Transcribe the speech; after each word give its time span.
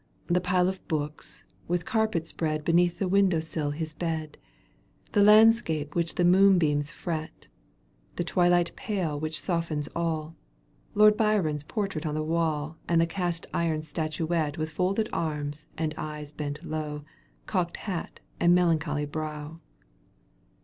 The 0.25 0.41
pile 0.41 0.67
of 0.67 0.83
books, 0.87 1.43
with 1.67 1.85
carpet 1.85 2.27
spread 2.27 2.65
Beneath 2.65 2.97
the 2.97 3.07
window 3.07 3.39
sill 3.39 3.69
his 3.69 3.93
bed, 3.93 4.35
The 5.11 5.21
landscape 5.21 5.93
which 5.93 6.15
the 6.15 6.25
moonbeams 6.25 6.89
fret, 6.89 7.45
The 8.15 8.23
twilight 8.23 8.75
pale 8.75 9.19
which 9.19 9.39
softens 9.39 9.87
all, 9.95 10.35
U' 10.95 11.01
Lord 11.01 11.17
Byron's 11.17 11.61
portrait 11.61 12.07
on 12.07 12.15
the 12.15 12.23
wall 12.23 12.79
And 12.89 12.99
the 12.99 13.05
cast 13.05 13.45
iron 13.53 13.83
statuette 13.83 14.57
With 14.57 14.71
folded 14.71 15.07
arms 15.13 15.67
and 15.77 15.93
eyes 15.97 16.31
bent 16.31 16.63
low, 16.65 17.05
Cocked 17.45 17.77
hat 17.77 18.21
and 18.39 18.55
melancholy 18.55 19.05
brow. 19.05 19.59